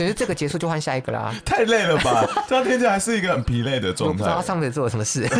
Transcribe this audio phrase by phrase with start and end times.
[0.00, 1.30] 就是这个结束就换下一个啦。
[1.44, 2.26] 太累了吧？
[2.48, 4.12] 这样听起来是一个很疲累的状态。
[4.12, 5.28] 我不知道他上辈子做了什么事。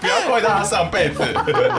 [0.00, 1.22] 不要怪他上辈子。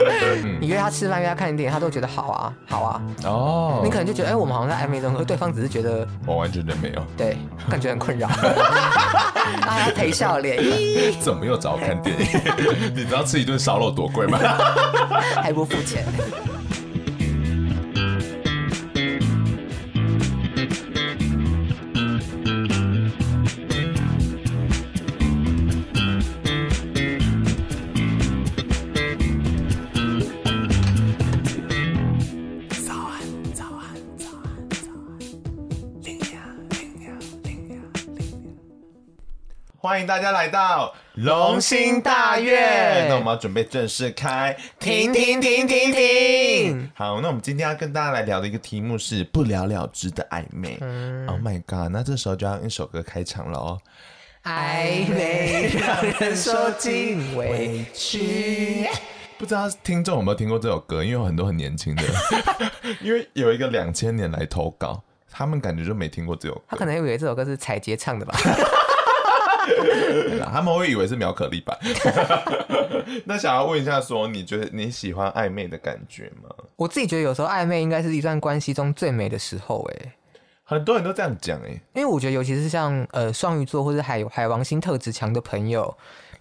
[0.58, 3.02] 你约他吃饭，约他看电影，他都觉得好啊，好啊。
[3.24, 3.82] 哦。
[3.84, 7.06] 你可能就觉得，哎、欸，我们好像在暧昧中，而对方只是觉得我完全没有。
[7.14, 7.36] 对，
[7.68, 8.26] 感觉很困扰。
[8.28, 10.58] 他还要陪笑脸。
[11.20, 12.26] 怎么又找我看电影？
[12.94, 14.38] 你知道吃一顿烧肉多贵吗？
[15.42, 16.06] 还不付钱。
[39.88, 43.08] 欢迎大家来到龙兴大院。
[43.08, 46.90] 那我们要准备正式开，停停停停停。
[46.94, 50.76] 好，那我们今天要跟大家来聊的一个题目是不了了之的暧昧。
[50.82, 51.90] 嗯、oh my god！
[51.90, 53.80] 那这时候就要用一首歌开场了哦。
[54.44, 58.86] 暧昧让人受尽委屈。
[59.38, 61.02] 不知道听众有没有听过这首歌？
[61.02, 62.02] 因为有很多很年轻的，
[63.00, 65.02] 因为有一个两千年来投稿，
[65.32, 66.60] 他们感觉就没听过这首歌。
[66.68, 68.38] 他可能以为这首歌是彩杰唱的吧。
[70.52, 71.78] 他们会以为是苗可丽吧。
[73.24, 76.48] 那想要问一下，说你觉得你喜欢暧昧的感觉吗？
[76.76, 80.12] 我自己觉得有时候暧昧应该是一段关系中最美的时候，哎，
[80.64, 85.94] 很多人都这样讲，哎，因为我觉得尤其是像呃双鱼座或者海海王星特质强的朋友。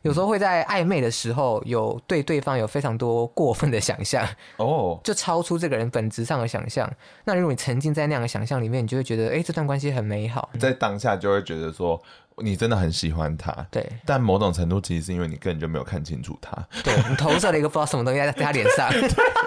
[0.03, 4.25] 有时候会在暧昧的时候，有对对方有非常多过分的想象
[4.57, 6.89] 哦，就超出这个人本质上的想象。
[7.25, 10.49] 那如果你沉浸在那样的想象里面，你就会觉得，哎，这段关系很美好。
[10.59, 12.01] 在当下就会觉得说，
[12.43, 13.51] 你真的很喜欢他。
[13.71, 16.55] 对，但某种程度其实是因为你根本就没有看清楚他。
[16.83, 18.89] 对，你投射了一个不知道什么东西在他脸上，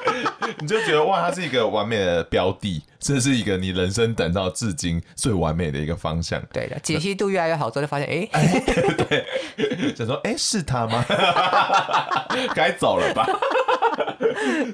[0.60, 6.42] 你就觉得哇，他是一个完美的标的，这是一个你人生等到至今最完美的一个方向。
[6.52, 8.28] 对的，解析度越来越好之后，就发现，哎，
[9.08, 10.34] 对，想说，哎。
[10.36, 11.04] 是他吗？
[12.56, 13.24] 该走了吧。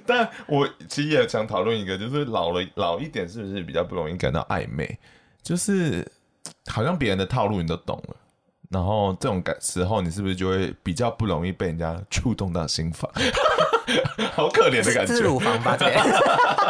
[0.07, 4.97] 但我其实也想讨论一个，就是老了老一点，是不是比较不容易感到暧昧？
[5.43, 6.07] 就是
[6.67, 8.17] 好像别人的套路你都懂了，
[8.71, 13.11] 然后这种感时候，你是不是就会比较不容易被人家触动到心房？
[14.35, 15.77] 好可怜的感觉，是乳房吧？
[15.77, 15.97] 对，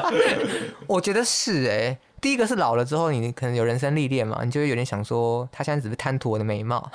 [0.87, 1.99] 我觉得是哎、欸。
[2.19, 6.91] 第一个是老了之后，你可能有人生历练嘛，你就会有点想说，他现在只是贪图我的美貌。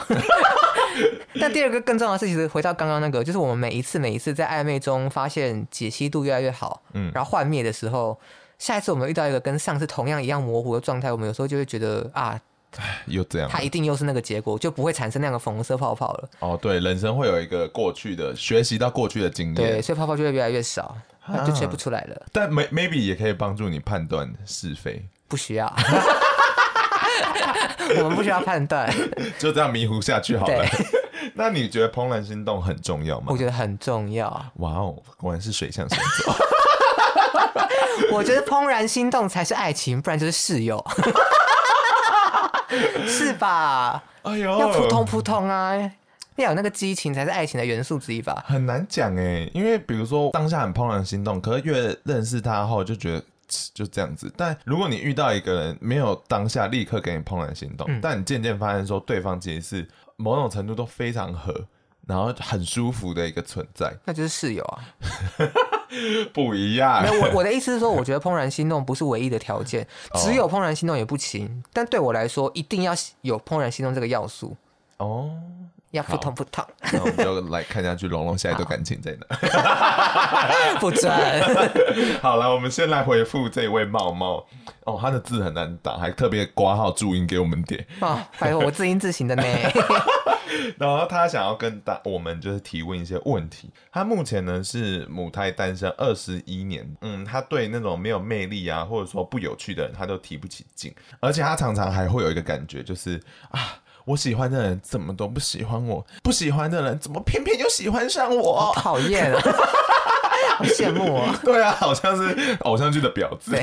[1.39, 8.19] 但第二个更重要的是，其实回到刚刚那个，就是我们每一次每一次在暧昧中发现解析度越来越好，嗯，然后幻灭的时候，
[8.59, 12.37] 下一次我们遇到一个跟上次同样一样模糊的状态，我们有时候就会觉得啊，
[13.07, 16.29] 又这样，他一定又是那个结果，就不会产生那样的粉红色泡泡了。
[16.39, 20.95] 哦，对，人生会有一个过去的学习到过去的经验，对，所以泡泡就会越来越少，
[21.25, 22.25] 啊、就吹不出来了。
[22.31, 25.73] 但 maybe 也可以帮助你判断是非，不需要。
[27.97, 28.89] 我们不需要判断，
[29.37, 30.65] 就这样迷糊下去好了。
[31.33, 33.27] 那你觉得怦然心动很重要吗？
[33.29, 34.27] 我觉得很重要。
[34.55, 36.33] 哇哦，果然是水象星座。
[38.11, 40.83] 我觉得怦然心动才是爱情，不然就是室友，
[43.07, 44.03] 是吧？
[44.23, 45.75] 哎呦，要扑通扑通啊！
[46.37, 48.43] 要有那个激情才是爱情的元素之一吧？
[48.47, 53.23] 很难讲哎，因为比如说当下很怦然心动，可是越认识他后就觉得。
[53.73, 61.53] 就这样子，但如果你遇到一个人没有当下立刻给你怦然心动，嗯、但你渐渐发现说对方其实是某种程度都非常合，
[62.07, 64.79] 然后很舒服的一个存在，那就是室友啊，
[66.33, 67.01] 不一样。
[67.03, 74.55] 没有，我我的意思是说，我觉得怦然心动不是唯一的条件， 只有怦然心动也不行，但对我来说，一定要有怦然心动这个要素
[74.97, 75.29] 哦。
[75.91, 80.79] 要扑通扑通，那我们就 来看下去，龙龙现在的感情在哪？
[80.79, 81.11] 不准。
[82.21, 84.47] 好了，我们先来回复这位茂茂
[84.85, 89.43] 哦，他的字很难打，还特别挂号注音给我们点哦，还有我字音字形的呢。
[90.77, 93.69] 然后他想要跟大我们就是提问一些问题。
[93.91, 103.77] 他目前呢是母胎单身二十一年，嗯，他对那种没有魅力啊，或者说不有趣的人，他都提不起劲，而且他常常还会有一个感觉，就是啊。
[104.03, 108.73] 我喜欢的人怎么都不喜欢我，不喜欢的人怎么偏偏又喜欢上我？
[108.75, 109.39] 讨厌啊，
[110.57, 111.39] 好羡慕啊！
[111.45, 113.55] 对啊，好像是偶像剧的婊子。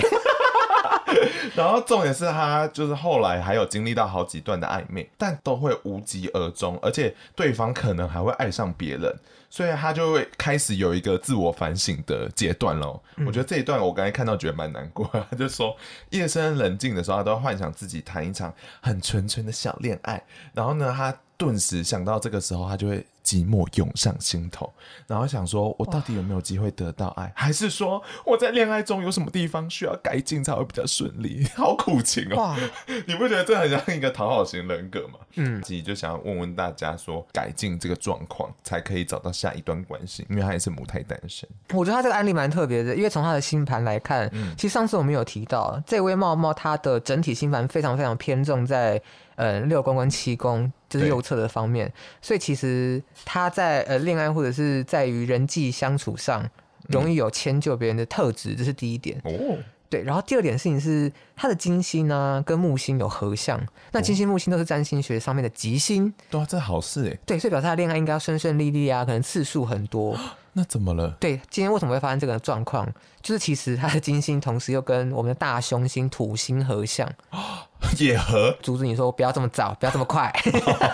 [1.12, 9.14] 对 然后重点是他就是后来还有经历到好几段的暧昧，但都会无疾而终，而且对方可能还会爱上别人。
[9.50, 13.00] 所以他就会开始有一个自我反省的阶段喽。
[13.16, 15.08] 嗯、我觉得这一段我刚才看到觉得蛮难过。
[15.30, 15.74] 他就说，
[16.10, 18.52] 夜深人静的时候，他都幻想自己谈一场
[18.82, 20.22] 很纯纯的小恋爱。
[20.52, 24.72] 然后呢，他顿时想到这个时候，他就会寂寞涌上心头，
[25.06, 31.46] 然后想说，我到底有没有机会得到爱，还是说我在恋爱中有什么地方需要改进才会比较顺利？
[31.54, 32.36] 好苦情哦！
[32.36, 32.56] 哇，
[33.06, 35.18] 你不觉得这很像一个讨好型人格吗？
[35.34, 41.46] 嗯，自己就想要问问大家，说改进这个状况才可以找到下一段关系，因为他也是母胎单身。
[41.74, 49.02] 我觉得他这个案例蛮特别的，因为从他的星盘来看，嗯，其实上次我们有提到，这位茂茂他的整体星盘非常非常偏重在。
[49.38, 56.48] 呃，六宫跟七宫就是右侧的方面，所以其实他在呃恋爱或者是在于人际相处上，
[56.88, 59.20] 容易有迁就别人的特质，这是第一点。
[59.24, 59.58] 哦，
[59.90, 60.02] 对。
[60.02, 63.60] 然后第二点事情是他的金星呢跟木星有合相，
[63.92, 67.18] 那金星木星都是占星学上面的吉星，对啊，这好事哎。
[67.26, 70.18] 对，所以表示他的恋爱应该要顺顺利利啊，可能次数很多。
[70.54, 71.10] 那怎么了？
[71.20, 72.84] 对，今天为什么会发生这个状况？
[73.22, 77.08] 就是其实他的金星同时又跟我们的大凶星土星合相。
[77.96, 80.32] 也合阻止你说不要这么早，不要这么快，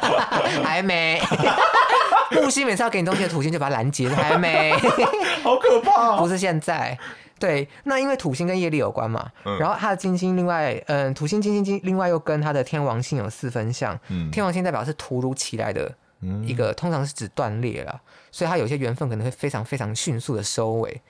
[0.63, 1.19] 还没。
[2.35, 4.73] 木星每次要给你东西的土星就把它拦截，还没。
[5.43, 6.19] 好可怕、哦！
[6.23, 6.99] 不是现在，
[7.39, 15.93] 对，那因为土星跟业力有关嘛，嗯、然后他的金星另外，嗯，土星、金星、金，另外又跟他的天王星有四分相，嗯、天王星代表是突如其来的
[16.45, 18.01] 一个，嗯、通常是指断裂了，
[18.31, 21.03] 所以他有些缘分可能会非常非常迅速的收尾，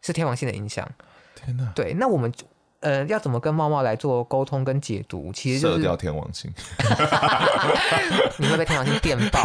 [0.00, 0.88] 是天王星的影响。
[1.34, 2.32] 天哪，对，那我们。
[2.80, 5.30] 呃，要怎么跟猫猫来做沟通跟解读？
[5.32, 6.50] 其实就是射掉天王星，
[8.38, 9.42] 你会被天王星电爆，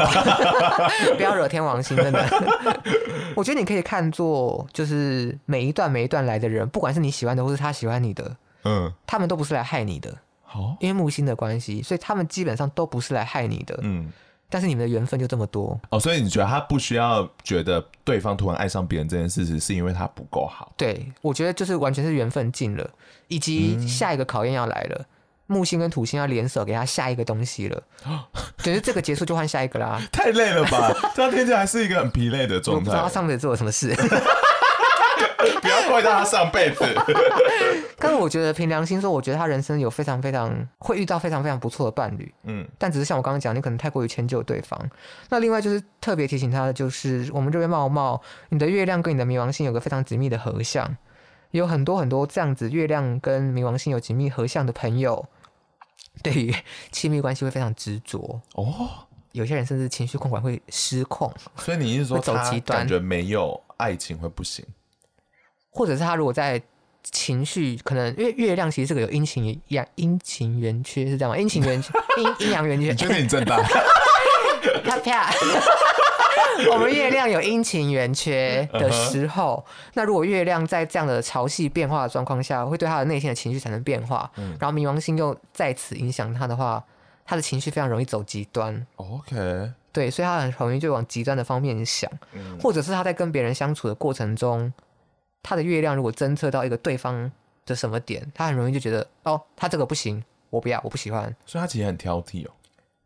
[1.17, 2.25] 不要惹天王星，真的。
[3.35, 14.11] 我觉得你可以看作，就是每一段每一段来的人，不管是你喜欢的，或是他喜欢你的，嗯，他们都不是来害你的，好，因为木星的关系，所以他们基本上都不是来害你的，嗯。
[14.55, 20.71] 但是你们的缘分就这么多哦，所以你觉得他不需要觉得对方突然爱上别人这件事情，是因为他不够好？
[20.77, 22.89] 对，我觉得就是完全是缘分尽了，
[23.27, 25.05] 以及下一个考验要来了，嗯、
[25.47, 27.83] 木星跟土星要联手给他下一个东西了。
[28.55, 30.89] 可是这个结束就换下一个啦，太累了吧？
[31.13, 32.85] 这样听起来是一个很疲累的状态。
[32.85, 33.93] 不知道他上辈子做了什么事。
[35.61, 36.85] 不要怪他上辈子。
[37.97, 42.33] 但是我觉得凭良心说，我觉得他人生有非常非常会遇到非常非常不错的伴侣。
[42.43, 44.79] 嗯，但只是像我刚刚讲，你可能太过于迁就对方。
[45.29, 50.97] 那另外就是特别提醒他的，就是我们这边茂茂，你的月亮跟你的冥王星有个非常紧密的合相，
[51.51, 55.25] 有很多很多这样子月亮跟冥王星有紧密合相的朋友，
[56.21, 56.53] 对于
[56.91, 58.89] 亲密关系会非常执着哦。
[59.31, 61.33] 有些人甚至情绪控管会失控。
[61.57, 64.65] 所以你意思说走极端，感觉没有爱情会不行？
[65.69, 66.61] 或者是他如果在
[67.11, 71.37] 情绪可能，因为月亮其实是个有阴晴阳阴晴圆缺是这样吗？
[71.37, 73.57] 阴晴圆缺 阴阴阳圆缺，你觉得你正大？
[74.83, 75.31] 啪啪！
[76.71, 79.63] 我们月亮有阴晴圆缺的时候，
[79.93, 84.29] 那如果月亮在这样的潮汐变化的状况下，会对他的内心的情绪产生变化。
[84.37, 86.83] 嗯、然后冥王星又在此影响他的话，
[87.25, 88.85] 他的情绪非常容易走极端。
[88.95, 94.71] OK，对，所以他很容易就往极端的方面想，嗯、或者是他在跟别人相处的过程中。
[95.47, 97.31] 他的月亮如果侦测到一个对方
[97.67, 101.23] 的什么点，他很容易就觉得哦，他这个不行，我不要，我不喜欢。
[101.45, 102.51] 所以他其实很挑剔哦。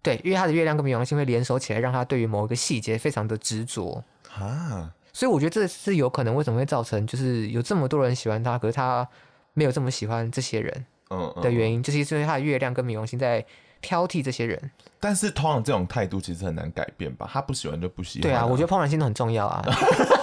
[0.01, 4.01] 对，因为他的月亮跟冥王星会联手起来，让他对于某一个细节非常的执着
[4.33, 4.89] 啊。
[5.11, 9.05] 所以我觉得这是有可能为什么会造成，就是有这么多人喜欢他，可是他
[9.53, 13.45] 没有这么喜欢这些人，嗯，的原因，嗯嗯、就是因为他的月亮跟冥王星在
[13.81, 14.71] 挑剔这些人。
[15.01, 17.29] 但是通常这种态度其实很难改变吧？
[17.29, 18.21] 他不喜欢就不喜欢。
[18.21, 19.61] 对啊，我觉得怦然心动很重要啊。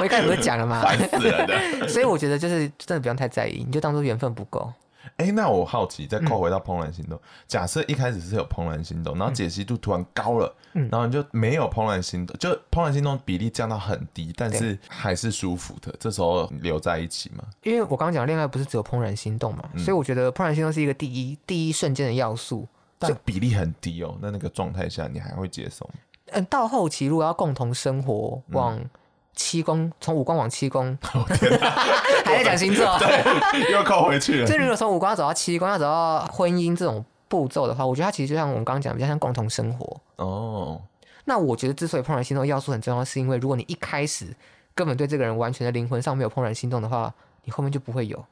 [0.00, 0.80] 我一开始不是讲了吗？
[0.84, 1.88] 烦死了的。
[1.88, 4.72] 所以我觉得就是真的不用太在意，你就当做缘分不够。
[5.18, 17.44] 哎、欸，那我好奇，再扣回到怦然心动，嗯、假设一开始是有怦然心动，然后解析度突然高了，嗯、然后你就没有怦然心动，就怦然心动比例降到很低，但是还是舒服的，这时候留在一起吗？
[17.62, 22.66] 因为我刚刚讲恋爱不是只有怦然心动嘛，嗯、所以我觉得怦然心动是一个第一第一瞬间的要素，
[22.98, 24.18] 但比例很低哦。
[24.20, 25.92] 那那个状态下，你还会接受吗？
[26.32, 28.90] 嗯，到后期如果要共同生活，往、嗯
[29.36, 31.22] 七宫从五宫往七宫， 哦、
[32.24, 34.46] 还在讲星座， 对，又靠回去了。
[34.46, 40.00] 就如果从五宫要走到七宫，要走到婚姻这种步骤的话，我觉得它其实就像我们刚刚讲，比较像共同生活。
[40.16, 40.80] 哦，
[41.26, 44.26] 那我觉得之所以怦然心动要素很重要，是因为如果你一开始
[44.74, 47.12] 根本对这个人完全的灵魂上没有怦然心动的话，
[47.44, 48.24] 你后面就不会有。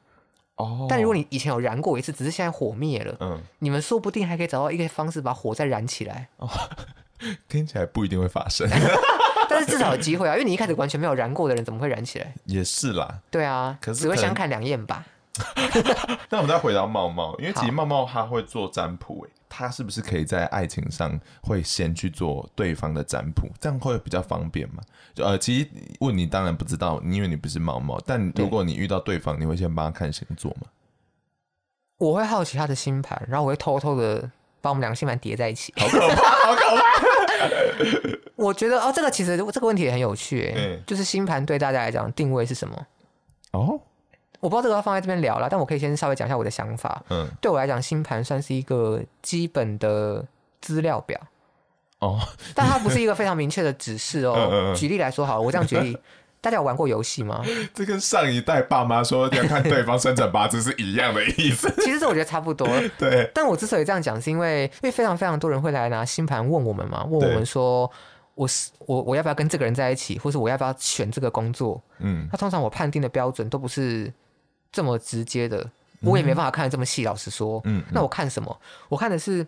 [0.55, 6.29] 哦，但如果你以前有燃过一次，只是现在火灭了，嗯，你们说不定还可以找到一个方式把火再燃起来。
[6.37, 6.49] 哦，
[7.47, 8.67] 听起来不一定会发生。
[9.49, 12.33] 但是至少有机会啊，因为你一开始完全没有燃过的人，怎么会燃起来？
[12.45, 13.19] 也是啦。
[13.29, 15.05] 对啊，可是只会相看两厌吧。
[16.29, 24.81] 那我们再回到茂茂，因为其实茂茂他会做占卜，哎，他是不是可以在爱情上会先去做对方的占卜，这样会比较方便嘛？
[25.13, 30.67] 就呃，其实问你当然不知道，因为你不是茂茂，但如果你遇到对方，你会先帮他看星座吗？
[31.97, 34.31] 我会好奇他的星盘，然后我会偷偷的。
[34.61, 36.81] 把我们两个星盘叠在一起，好可怕，好可怕。
[38.35, 42.87] 我觉得哦，这个其实这个问题也很有趣，嗯，就是星盘对大家来讲定位是什么？
[43.51, 43.79] 哦，
[44.39, 47.01] 我不知道这个要放在这边聊了，但我可以先稍微讲一下我的想法。
[47.09, 50.25] 嗯，对我来讲，星盘算是一个基本的
[50.61, 51.19] 资料表。
[51.99, 52.19] 哦，
[52.53, 54.35] 但它不是一个非常明确的指示哦。
[54.37, 55.97] 嗯嗯嗯，举例来说，好了，我这样举例，
[56.45, 57.43] 大家有玩过游戏吗？
[57.73, 61.67] 这跟上一代爸妈说要看对方生辰八字是一样的意思。
[61.81, 62.67] 其实这我觉得差不多。
[62.99, 63.27] 对。
[63.33, 67.91] 但我之所以这样讲，是因为因为非常非常多人会来拿星盘问我们嘛，问我们说，
[68.35, 71.81] 我是我我要不要跟这个人在一起，或是我要不要选这个工作？
[71.97, 72.27] 嗯。
[72.31, 74.13] 那通常我判定的标准都不是
[74.71, 75.67] 这么直接的，
[76.01, 77.03] 我也没办法看得这么细。
[77.03, 77.83] 老实说，嗯。
[77.91, 78.55] 那我看什么？
[78.87, 79.47] 我看的是。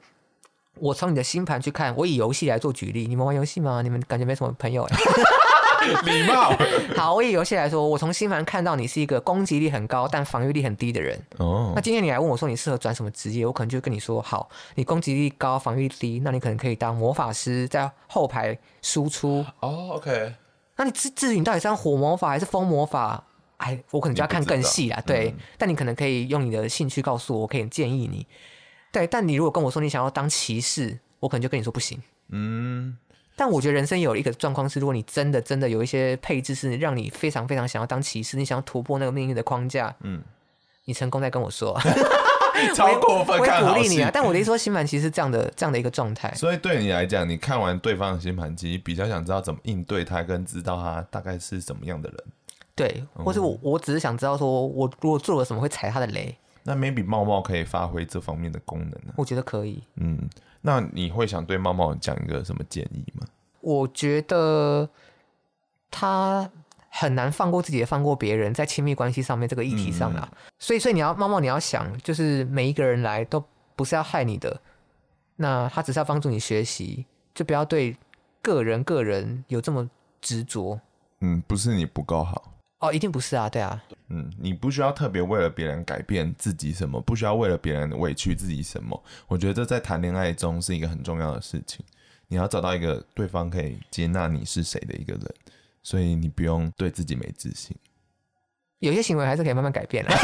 [0.79, 3.81] 我从你的星盘去看，我以游戏来做举例，你们玩游戏吗？
[3.81, 4.97] 你们感觉没什么朋友哎。
[6.05, 6.55] 礼貌。
[6.96, 11.19] 好，我以游戏来说，我从星盘看到你是一个攻击力很高但防御力很低的人。
[11.38, 11.74] 哦。
[11.75, 19.46] 那今天你来问我说你适合转什么职业，我可能就跟你说，好，你攻击力高，防御力低，那你可能可以当魔法师，在后排输出。
[19.60, 20.34] 哦，OK。
[20.75, 23.24] 那你至至于你到底是用火魔法还是风魔法，
[23.57, 25.01] 哎，我可能就要看更细啦。
[25.05, 28.25] 对，嗯、但你可能可以用你的兴趣告诉我，我可以建议你。
[28.91, 32.00] 对，但你如果跟我说你想要当骑士，我可能就跟你说不行。
[32.29, 32.96] 嗯，
[33.39, 40.24] 但我觉得人生有一个状况是，如果你真的真的有一些配置是让你非常非常想要当骑士，你想要突破那个命运的框架，嗯，
[40.86, 41.79] 你成功再跟我说，
[42.74, 44.10] 超过分，我也鼓励你啊。
[44.12, 46.34] 但我的意思说，星盘其实是这样的这样的一个状态。
[46.34, 52.17] 所以对你来讲，你看完对方的星盘，其实比较想知道怎么应对他，跟知道他大概是什么样的人。
[52.74, 56.36] 对，或是我、嗯、我只是想知道说，我如果做了什么会踩他的雷。
[56.67, 59.13] 那 maybe 茂茂可以发挥这方面的功能呢？
[59.15, 59.81] 我觉得可以。
[59.95, 60.19] 嗯，
[60.59, 63.25] 那你会想对茂茂讲一个什么建议吗？
[63.62, 64.89] 我觉得
[65.89, 66.51] 他
[66.89, 70.27] 很难放过自己，也放过别人，在亲密关系上面这个议题上啦。
[70.29, 73.41] 嗯、所以，所以你要猫猫，你要想，就是每一个人来都
[73.77, 74.59] 不是要害你的，
[75.38, 77.95] 那他只是要帮助你学习，就不要对
[78.41, 80.77] 个人个人有这么执着。
[81.21, 82.51] 嗯，不是你不够好。
[82.79, 89.03] 哦，一定不是啊，对啊，嗯，你不需要特别为了别人改变自己什么，不需要为了别人委屈自己什么。
[89.27, 91.84] 我觉得这在谈恋爱中是一个很重要的事情。
[92.27, 95.34] 你要找到一个对方可以接纳你是谁的一个人，
[95.81, 97.75] 所以你不用对自己没自信。
[98.79, 100.12] 有些行为还是可以慢慢改变的。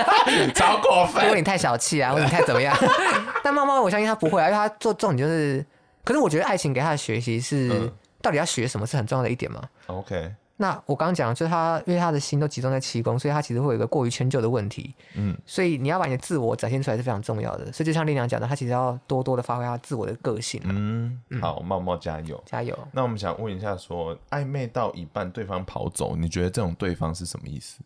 [0.54, 1.22] 超过分！
[1.22, 2.76] 如果你太小气啊，或者你太怎么样？
[3.42, 5.64] 但猫猫，我相信他不会啊，因为他做重点就是。
[6.04, 7.92] 可是我觉得爱情给他的学习是，嗯、
[8.22, 9.62] 到底要学什么是很重要的一点嘛。
[9.86, 10.34] OK。
[10.60, 14.94] 那我刚刚讲，就是他，因为他的心都集中在七宫，所以他其实会有一个过于迁就的问题。
[15.14, 17.72] 嗯，所以你要把你的自我展现出来是非常重要的。
[17.72, 20.60] 所以就像丽娘讲的，他其实要多多的发挥他自我的个性。
[20.66, 22.78] 嗯，好，茂茂加油，加油。
[22.92, 27.80] 那我们想问一下说，说暧昧到一半对方跑走，你觉得这种对方是什么意思？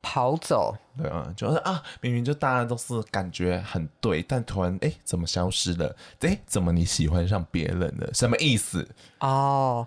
[0.00, 0.74] 跑走？
[0.96, 5.94] 对啊，就是啊，明明就大家都是感觉很对，但突然哎，怎么消失了？
[6.20, 8.08] 哎，怎么你喜欢上别人了？
[8.14, 8.88] 什么意思？
[9.20, 9.86] 哦。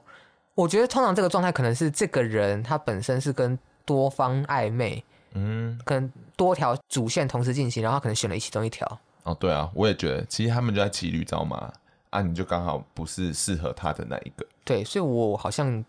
[0.60, 5.02] 我觉得通常这个状态可能是这个人他本身是跟多方暧昧，
[5.32, 8.86] 嗯，可能多条主线同时进行，然后他可能选了其中一条。
[9.24, 11.72] 哦，对啊，我也觉得，其实他们就在骑驴找马
[12.10, 14.46] 啊，你就刚好不是适合他的那一个。
[14.66, 15.86] 对，所以我好像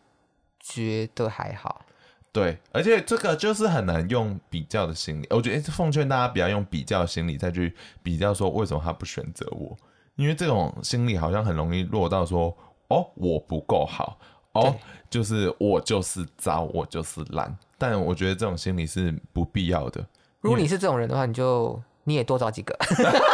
[0.60, 1.84] 觉得还好。
[2.30, 7.74] 对，而且这个就是很难用比较的心理，我觉得奉劝大家不要用比较的心理再去
[8.04, 9.76] 比较说为什么他不选择我，
[10.14, 14.16] 因为这种心理好像很容易落到说哦，我不够好。
[14.52, 14.74] 哦，oh,
[15.08, 20.04] 就是我就是糟，我就是烂，但我觉得这种心理是不必要的。
[20.40, 22.76] 如果你是这种人的话，你就你也多找几个，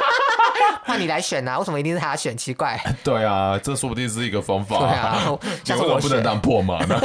[0.84, 1.58] 换你来选啊？
[1.58, 2.36] 为什么一定是他选？
[2.36, 2.78] 奇怪。
[3.02, 4.78] 对啊，这说不定是一个方法。
[4.78, 7.00] 对啊，下次我不能当破马呢。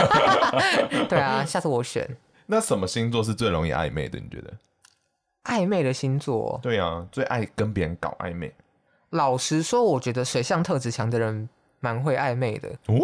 [1.08, 2.06] 对啊，下次我选。
[2.48, 4.20] 那什么星座是最容易暧昧的？
[4.20, 4.54] 你觉得？
[5.46, 6.60] 暧昧的星座？
[6.62, 8.54] 对啊，最爱跟别人搞暧昧。
[9.12, 11.48] 老实说，我觉得水象特质强的人
[11.80, 12.68] 蛮会暧昧的。
[12.88, 13.00] 哦。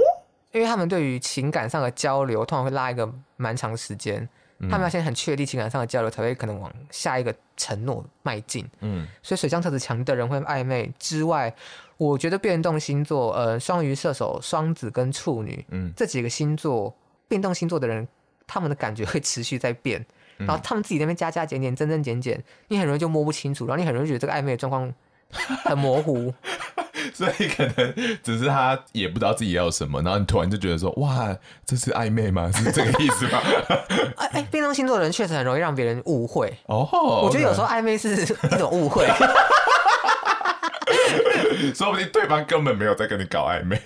[0.51, 4.27] 因为他们对于情感上的交流，通常会拉一个蛮长时间。
[4.59, 8.67] 嗯、他们要先很确定情感上的交流，才会可能往下一个承诺迈进。
[8.79, 11.53] 嗯，所以水象特质强的人会暧昧之外，
[11.97, 16.91] 我觉得变动星座，呃，双鱼、射手、双子跟处女，嗯，这几个星座
[17.27, 18.07] 变动星座的人，
[18.47, 20.03] 他们的感觉会持续在变，
[20.39, 24.91] 嗯、然后他们自己那边加加减减、增增减减，你很容易就摸不清楚，然后你很容易觉得这个暧昧的状况
[25.63, 26.33] 很模糊。
[27.13, 31.35] 所以可能只是他也不知道自己要什么，然后你突然就觉得说，哇，
[31.65, 32.51] 这是暧昧吗？
[32.53, 33.39] 是这个意思吗？
[34.17, 36.87] 哎 哎，变动星座的人确实很容易让别人误会哦。
[36.91, 37.25] Oh.
[37.25, 39.05] 我觉得有时候暧昧是一种误会。
[41.73, 43.79] 说不定对方根本没有在跟你搞暧昧，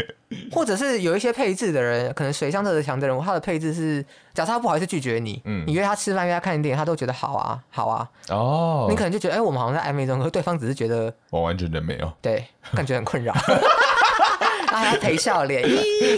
[0.51, 8.08] 或者是有一些配置的人，可能水相特别强的人，他的配置是，假设他不好意思拒绝你，嗯，你约他吃饭、约他看电影，他都觉得好啊，好啊。
[8.30, 13.34] 哦，你可能就觉得，哎、欸，我们好像在暧昧中，可是对方只是觉得我完全的没有，对，感觉很困扰，
[14.68, 15.68] 他还要陪笑脸，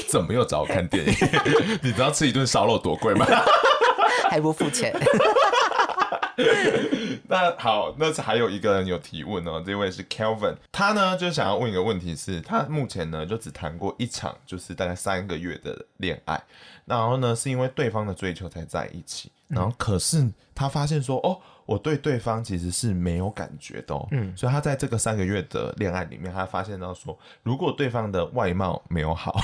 [0.07, 1.13] 怎么又找我看电影？
[1.81, 3.25] 你知道吃一顿烧肉多贵吗？
[4.29, 4.93] 还不付钱。
[7.27, 16.43] 那好，那还有一个人有提问哦，这位是 Kelvin，他呢就想要问一个问题是，他目前呢就只谈过一场，就是大概三个月的恋爱，
[16.85, 21.39] 然后呢是因为对方的追求才在一起，然后可是他发现说，哦。
[21.65, 29.31] 我对对方其实是没有感觉的，哦，嗯，所以他在这个三个月的恋爱里面，他发现到说，如果对方的外貌没有好，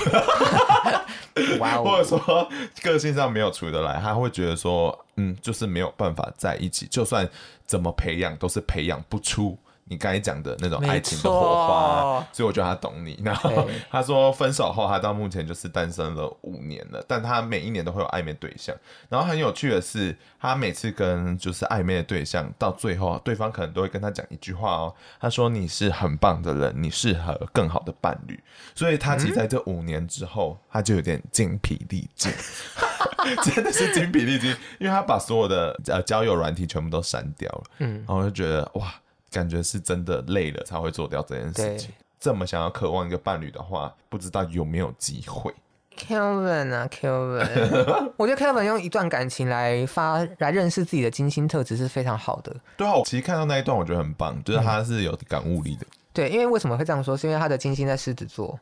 [1.82, 2.48] 或者说
[2.82, 7.28] 个性上没有处得来，他会觉得说，嗯，就是没有办法在一起，就算
[7.66, 9.58] 怎么培养，都是培养不出。
[9.90, 13.20] 你刚才讲的那种爱情的火花，所以我觉得他懂你。
[13.24, 18.72] 然后他说分手后，他到目前就是单身了五年了，但他每一年都会有暧昧对象。
[19.08, 28.40] 然后很有趣的是，他每次跟就是暧昧的对象到最后，对方可能都会跟他讲一句话哦，他说你是很棒的人，你适合更好的伴侣。
[28.76, 32.30] 所以他其实在这五年之后，他就有点精疲力尽，
[33.42, 37.64] 真的是精疲力尽，因为他把所有的呃交友软体全部都删掉了。
[37.78, 38.94] 嗯，然后就觉得哇。
[39.30, 41.90] 感觉是真的累了才会做掉这件事情。
[42.18, 45.54] 这么想要渴望一个伴侣的话，不知道有没有机会。
[45.96, 52.54] Kelvin 啊，Kelvin， 我觉得 Kelvin 用一段感情来发来认识自己的金星特质是非常好的。
[52.76, 55.82] 对啊，我其实看到那一段，我觉得很棒，就是他是有感悟力的。
[55.82, 57.16] 嗯、对，因为为什么会这样说？
[57.16, 58.58] 是因为他的金星在狮子座，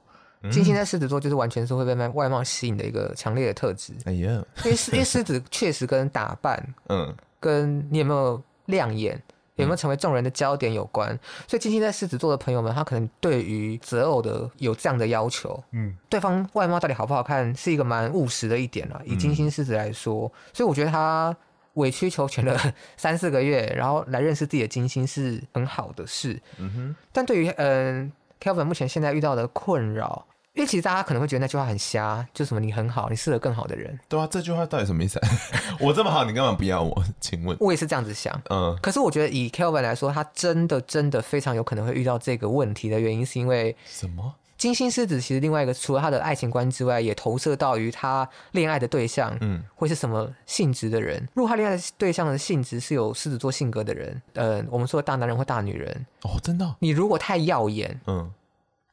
[0.50, 3.92] 金星在狮子座就是完全是会被外貌吸引的一个强烈的特质。
[4.04, 9.20] 哎呀，因为因为狮子确实跟打扮， 嗯，跟你有没有亮眼。
[9.58, 11.08] 有没有成为众人的焦点有关，
[11.46, 19.00] 所以金星在狮子座的朋友们，他可能对于择偶的有这样的要求，嗯，对方外貌到底好不好看，是一个蛮务实的一点了。
[19.04, 21.36] 以金星狮子来说，所以我觉得他
[21.74, 22.58] 委曲求全了
[22.96, 26.40] 三四个月，然后来认识自己的金星是很好的事。
[26.58, 30.26] 嗯哼，但对于嗯 Kelvin 目前现在遇到的困扰。
[30.54, 33.96] 因为其实大家可能会觉得那句话很瞎，就什么你很好，你适合更好的人。
[34.08, 35.20] 对啊，这句话到底什么意思？
[35.78, 37.04] 我这么好，你干嘛不要我？
[37.20, 38.40] 请问，我也是这样子想。
[38.50, 44.34] 嗯，可是我觉得以 Kelvin 来说，他真的真的非常有可能会遇到这个问题的原因，是因为什么？
[44.56, 51.24] 金星狮子其实另外一个，除了他的爱情观之外，也投射到于他恋爱的对象，嗯，会是什么性质的人？
[51.34, 58.32] 如果他恋爱的对象的性质是有狮子座性格的人，呃，我们说的大男人或大女人，哦，真的，你如果太耀眼，嗯。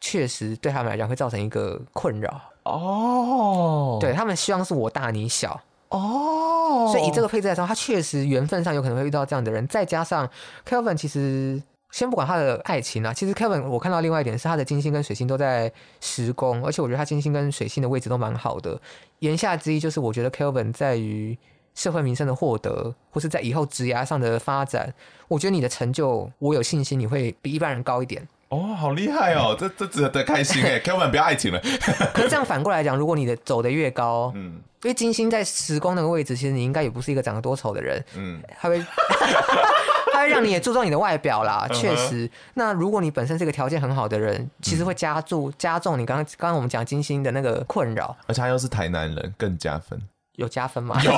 [0.08, 9.68] 确实对他们来讲会造成一个困扰哦，对他们希望是我大你小哦，所以以这个配置来说，他确实缘分上有可能会遇到这样的人。
[9.68, 10.30] 再加上
[10.63, 18.80] Kelvin，其实先不管他的爱情啊，其实 Kelvin 我看到另外一点是他的金星跟水星都在十宫，而且我觉得他金星跟水星的位置都蛮好的。
[19.20, 21.36] 言下之意就是，我觉得 Kelvin 在于
[21.74, 24.94] 社会名声的获得，或是在以后职涯上的发展，
[25.28, 28.28] 我觉得你的成就，我有信心你会比一般人高一点。
[28.49, 29.55] 哦，好厉害哦！
[29.60, 31.60] 这这值得开心哎， Kelvin 不要爱情了。
[32.13, 38.79] 可是这样反过来讲，如果你的走得越高，嗯，因为金星在时光那个位置，其实你应该也不是一个长得多丑的人，嗯，他会，
[40.13, 41.67] 他会让你也注重你的外表啦。
[41.73, 49.99] 确实，那如果你本身是一个条件很好的人，其实会加注加重你刚刚刚刚我们讲金星的那个困扰，而且他又是台南人，更加分。
[50.36, 51.02] 有加分吗？
[51.04, 51.12] 有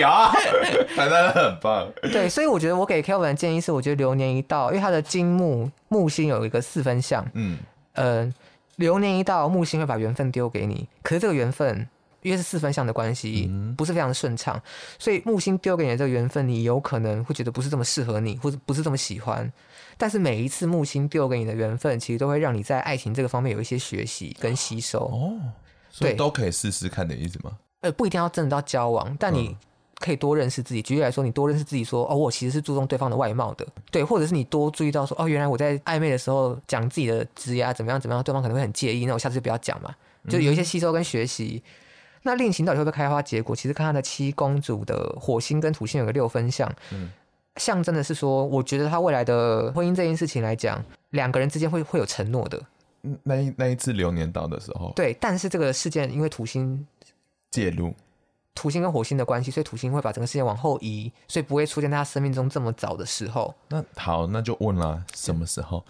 [0.00, 0.32] 有啊，
[0.96, 1.90] 反正很棒。
[2.12, 7.58] 对，所以我觉得我给 Kelvin 的建议是，我觉得流年一到，因为他的金木木星有一个四分相，嗯，
[7.94, 8.32] 呃，
[8.76, 11.88] 流年一到，木星会把缘分丢给你，可是这个缘分
[12.22, 14.60] 因为是四分相的关系，嗯、不是非常的顺畅，
[14.98, 19.52] 所以木星丢给你的这个缘分，你有可能会觉得不是这么适合你，或者不是这么喜欢。
[19.96, 25.06] 但是每一次木星丢给你的缘分，其实都会让你在爱情这个方面有一些学习跟吸收。
[25.06, 25.38] 哦，
[25.90, 27.52] 所以都可以试试看的意思吗？
[27.82, 29.56] 呃，不一定要真的到交往，但你
[29.98, 30.82] 可以多认识自己。
[30.82, 39.94] 举例来说，你多认识自己说，说哦，我其实是注重对方的外貌的，对，或者是你多注意到说，哦，原来我在暧昧的时候讲自己的职业怎么样怎么样，对方可能会很介意，那我下次就不要讲嘛，
[40.28, 41.62] 就有一些吸收跟学习。
[41.64, 41.70] 嗯、
[42.22, 43.54] 那恋情到底会不会开花结果？
[43.54, 47.10] 其实看他的七公主的火星跟土星有个六分相，嗯，
[47.56, 52.60] 象征的是说，我觉得他未来的婚姻这件事情来讲，两个人之间会会有承诺的。
[53.22, 56.86] 那一那一次流年到的时候，对，但是这个事件因为土星。
[57.50, 57.94] 介入
[58.54, 63.54] 土星跟火星的关系，所以土星会把整个事件往后移，所以不会出现在他生命中这么早的时候。
[63.68, 65.84] 那好，那就问了，什么时候？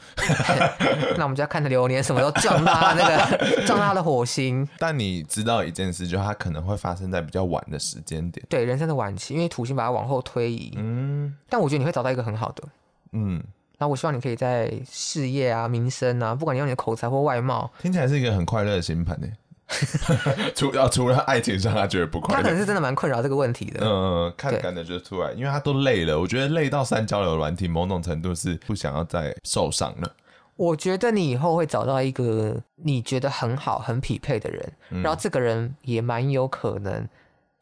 [1.16, 4.68] 那我们就要看着流年什么时候撞他那个 撞他的火星。
[4.80, 10.74] 但你知道一件事，就它可能会发生在比较晚的时间点，对人生的晚期，因为土星把它往后推移。
[10.76, 12.64] 嗯，但我觉得你会找到一个很好的。
[13.12, 13.40] 嗯，
[13.78, 19.28] 那我希望你可以在事业啊、名声啊，不管你用你的口才或外貌，听起来是一个很快乐的星盘呢。
[20.54, 22.36] 除啊，除了爱情上，他觉得不快乐。
[22.36, 23.80] 他可能是真的蛮困扰这个问题的。
[23.84, 26.18] 嗯，看感觉就出来，因为他都累了。
[26.18, 30.12] 我觉得累到三交流软体，某种程度是不想要再受伤了。
[30.54, 37.06] 我觉得你以后会找到一个你觉得很好、很匹配的人，嗯、然后这个人也蛮有可能，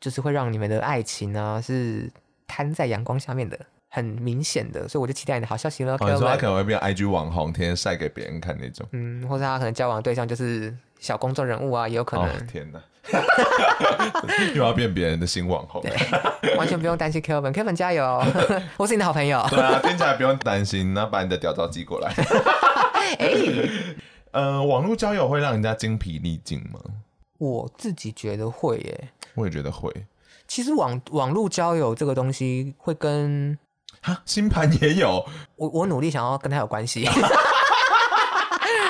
[0.00, 2.10] 就是会让你们的爱情啊是
[2.46, 3.58] 摊在阳光下面的。
[3.88, 5.96] 很明显的，所以我就期待你的好消息了。
[5.96, 8.84] 可能说他可能会变 IG 网红，天天晒给别人看那种。
[8.90, 12.26] 嗯，或者他可能交往的对象就是小公众人物啊，也有可能。
[12.26, 12.80] 哦、天哪，
[14.56, 15.84] 又要变别人的新网红。
[16.56, 18.24] 完全不用担心 Kevin，Kevin 加油，
[18.78, 19.46] 我是你的好朋友。
[19.50, 22.10] 对啊，听起来不用担心，那把你的屌照寄过来。
[23.18, 23.70] 哎、欸，
[24.32, 26.80] 呃，网络交友会让人家精疲力尽吗？
[27.36, 29.08] 我自己觉得会耶。
[29.34, 29.92] 我也觉得会。
[30.48, 33.58] 其实网网络交友这个东西会跟
[34.00, 35.22] 哈，星盘也有，
[35.56, 37.06] 我我努力想要跟他有关系，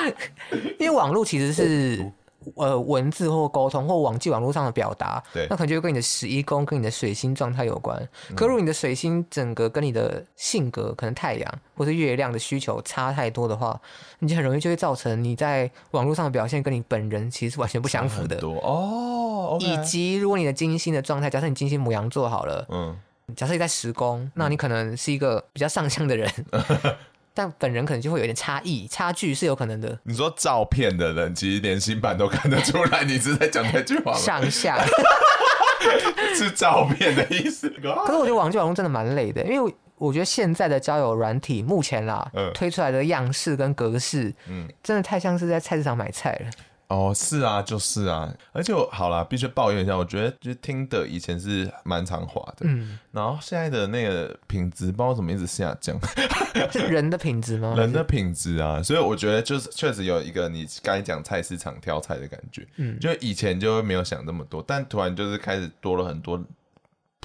[0.79, 2.11] 因为网络其实是
[2.55, 7.97] 呃文字或沟通或网际网络上的表达，对，那可能就跟你的十一宫跟你的水星状态有关。
[8.29, 13.79] 嗯、可如果你的水星整个跟你的性格，可能太阳或是月亮的需求差太多的话，
[14.19, 19.57] 你就很容易就会造成你在网络上的表现跟你本人其实是完全不相符的哦。
[19.59, 22.95] 以及如果你的金星的状态，假设你金星母羊座好了，嗯。
[23.35, 26.63] 假设你在十宫，那你可能是一个比较上相的人，嗯、
[27.35, 29.99] 但本人可能就会有点差异，差距是有可能的。
[30.03, 34.17] 你说照片的人，其实连新版都看得出来，你是在讲这句话吗？
[34.17, 34.83] 上下
[36.33, 37.69] 是照片的意思。
[37.69, 46.49] 可是我觉得网际网络真的蛮累的，因为我觉得现在的交友软体目前啦，嗯、推出来的样式跟格式，嗯，真的太像是在菜市场买菜了。
[46.87, 55.99] 哦，是啊，就是啊，而且我好啦，必须抱怨一下，我觉得就是听的以前是蛮常滑的，嗯，然后现在的那个品质，不知道怎么一直下降，
[56.71, 57.73] 是人的品质吗？
[57.75, 66.41] 人的品质啊，所以我觉得就是确实有一个你该讲菜市场挑菜的感觉，嗯，就以前就没有想那么多，但突然就是开始多了很多。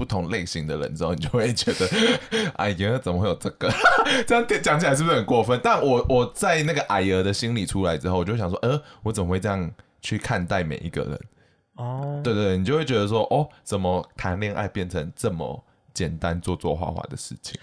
[0.00, 1.86] 不同类型的人之后，你就会觉得，
[2.56, 3.70] 哎呀，怎么会有这个？
[4.26, 5.60] 这样讲起来是不是很过分？
[5.62, 11.20] 但我我在那个矮儿的心里出来之后，我就想说，呃，我怎么会这样去看待每一个人？
[11.76, 17.60] 哦，对对对，你就会觉得说，哦，怎么谈恋爱变成这么简单、做做画画的事情？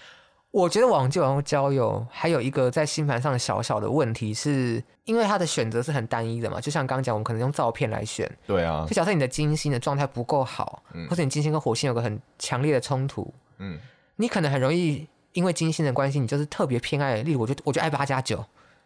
[0.50, 6.58] 我觉得网际网络交友还有一个在星盘上小小的问题，是因为它的选择是很单一的嘛？
[6.60, 8.30] 就像刚刚讲，我们可能用照片来选。
[8.46, 8.86] 对啊。
[8.88, 13.78] 就假设你的金星的状态不够好，嗯、或者你金星跟火星有个很强烈的冲突，嗯，
[14.16, 17.16] 你可能很容易因为金星的关系，你就是特别偏爱。
[17.22, 18.42] 例如，我就我就爱八加九。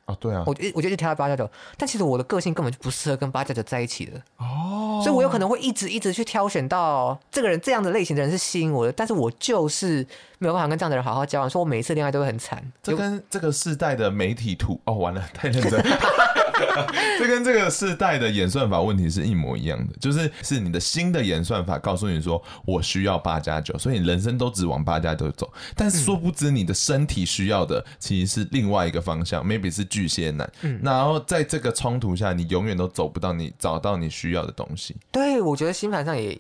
[0.07, 0.43] 哦，对啊。
[0.47, 4.13] 我我就去挑到八加九，但其实我的个性根本就不适合跟八加九在一起的。
[4.39, 5.01] 哦。
[5.03, 10.07] 所以我有可能会一直一直去挑选到这个人这样的类型的人是吸引我的，但是我就是。
[10.39, 12.61] 没有办法跟这样的人好好交往，说我每一次恋爱都会很惨。
[12.83, 15.81] 这跟这个世代的媒体图哦，完了，太认真。
[17.19, 25.53] 这跟这个世代的演算法问题是一模一样的，就是是你的新的演算法告诉你说我需要八加九，所以你人生都只往八加九走。
[25.77, 30.51] 但是殊不知你的身体需要的其实是另外一个方向，maybe 是巨蟹男。
[30.63, 34.97] 嗯，然后在这个冲突下，你永远都走不到你找到你需要的东西。
[35.11, 36.39] 对，我觉得星盘上也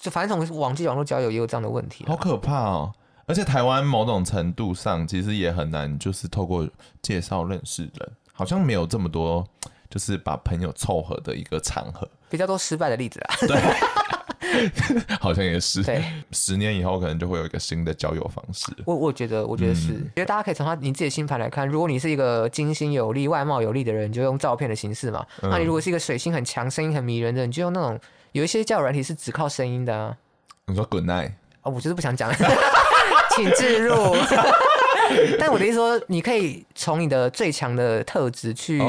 [0.00, 2.92] 就反正从网际网络交友也有这样的问题，好可怕哦。
[3.26, 6.66] 而且台湾某种程度上其实也很难，就是透过
[7.02, 9.44] 介绍认识人，好像没有这么多，
[9.90, 12.08] 就是把朋友凑合的一个场合。
[12.30, 13.34] 比较多失败的例子啊。
[14.38, 15.82] 对， 好像也是。
[15.82, 18.70] 对，十年以后可能就会有一个新的交友方式。
[18.86, 25.26] 我我觉得，我觉得是，因为、嗯、大家可以从他你自己的星盘来看，如果你是一个金星有力、外貌有力的人，你就用照片的形式嘛。
[25.42, 27.98] 嗯、那你如果是一个水星很强、声音很迷人的，你就用那种
[28.30, 30.16] 有一些交友软体是只靠声音的啊。
[30.66, 31.32] 你说 Good night？
[31.62, 32.32] 哦，我就是不想讲。
[33.34, 33.94] 请置入，
[35.38, 38.80] 但我的意思说，你可以从你的最强的特质去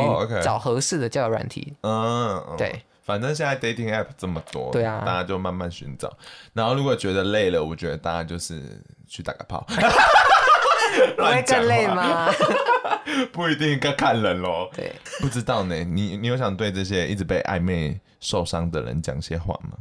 [0.44, 1.74] 找合适的交友软体。
[1.82, 6.12] 嗯，对，反正现在 dating app 这么多，对啊，大家就慢慢寻找。
[6.54, 8.62] 然后如果觉得累了，我觉得大家就是
[9.08, 9.66] 去打个炮。
[11.16, 12.30] 不会更累吗？
[13.32, 14.68] 不一定，要看人喽。
[14.76, 15.76] 对，不知道呢。
[15.84, 19.78] 你你有想对这些一直被暧昧受伤的人讲些话吗？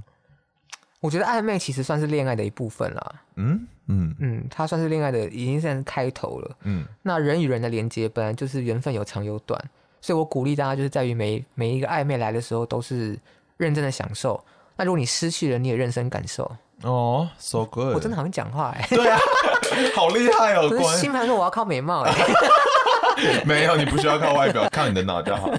[1.01, 3.13] 我觉得暧昧其实算是恋爱的一部分啦。
[3.37, 6.57] 嗯嗯嗯，它算是恋爱的，已经算是开头了。
[6.65, 9.63] 嗯，那人与人的连接本来就是缘分有长有短，
[10.01, 13.19] 所以我鼓励大家就是在于每每一个暧昧来的时候都是
[13.57, 14.43] 认真的享受。
[14.77, 16.51] 那如果你失去了，你也认真感受。
[16.83, 17.95] 哦，so good！
[17.95, 18.97] 我真的好像讲话哎、欸。
[18.97, 19.19] 对啊，
[19.97, 20.69] 好厉害哦！
[20.97, 22.19] 新盘说我要靠美貌哎、欸。
[23.45, 25.51] 没有，你不需要靠外表，靠你的脑就好。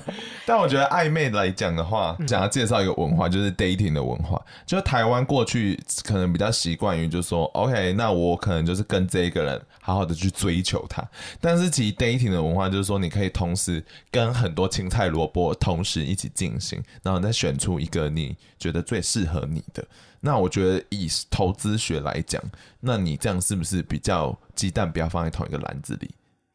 [0.46, 4.42] 但我觉得暧昧来讲的话，想要介绍一个文化，就是 dating 的文化。
[4.66, 11.04] 就是台湾过去可能比较习惯于，就是说，OK，那我可能就是跟这一个人好好的去追求他。
[11.40, 19.86] 但是其实 dating 的文化就是说，你可以同时跟很多青菜萝卜同时一起进行，然后再选出一个你觉得最适合你的。
[20.22, 22.42] 那我觉得以投资学来讲，
[22.82, 26.10] 那你这样是不是比较鸡蛋不要放在同一个篮子里，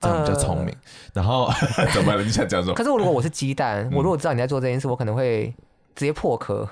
[0.04, 0.68] 这样比较聪明？
[0.68, 0.76] 呃、
[1.14, 1.50] 然后
[1.92, 2.22] 怎么了？
[2.22, 2.74] 你想讲什么？
[2.74, 5.52] 可是我如果我是鸡蛋，我如果知道你在做这件事，我可能会
[5.94, 6.68] 直接破壳。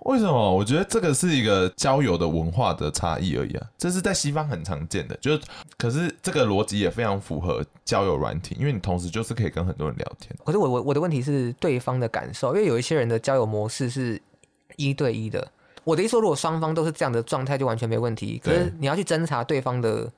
[0.00, 0.54] 为什么？
[0.54, 5.16] 我觉得这个是一个交友的文化的差异而已啊，这是在西方很常见的。
[5.16, 5.40] 就是，
[5.78, 10.30] 可是这个逻辑也非常符合交友软体，因为你同时就是可以跟很多人聊天。
[10.44, 14.20] 可是我我我的问题是对方的感受，因为有一些人的交友模式是
[14.76, 15.48] 一对一的。
[15.84, 18.38] 我的意思说，如果双方都是这样的状态，就完全没问题。
[18.44, 20.10] 可是你要去侦查对方的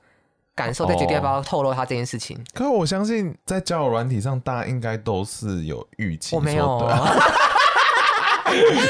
[0.57, 2.37] 感受，再决定要不要透露他这件事情。
[2.53, 6.35] 可是我相信，在交友软体上，大家应该都是有预期。
[6.35, 6.79] 我没有，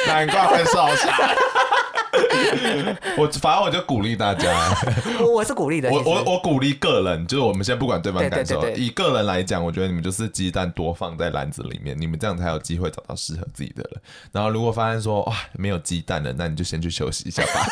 [0.08, 1.13] 难怪会受伤。
[3.17, 4.49] 我反正我就鼓励大家，
[5.19, 5.91] 我 我是鼓励的。
[5.91, 14.01] 我我我鼓励个人，就是我们先不管对方感受，对对对对，以个人来讲，我觉得你们就是鸡蛋多放在篮子里面，你们这样才有机会找到适合自己的人。
[14.32, 17.67] 然后如果发现说哇没有鸡蛋了，那你就先去休息一下吧。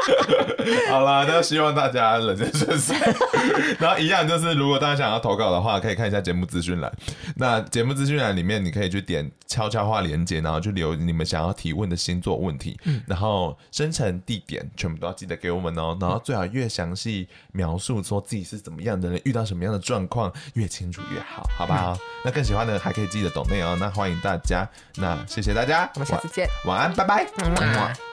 [0.90, 2.96] 好了，那希望大家冷静顺遂。
[3.78, 6.92] 然后一样就是，如果大家想要投稿的话，可以看一下节目资讯栏。
[7.36, 12.78] 那节目资讯栏里面，你可以去点悄悄话连接，然后去留你们想要提问的星座问题。
[12.84, 15.96] 嗯、然后生辰地点全部都要记得给我们哦。
[16.00, 21.92] 然后最好越详细描述说自己是怎么样的人，遇到什么样的状况，越清楚越好，好不好？
[21.92, 23.76] 嗯、那更喜欢的还可以记得懂内哦。
[23.78, 27.26] 那欢迎大家，那谢谢大家，我们下次见，晚安，拜拜。
[27.38, 28.09] 嗯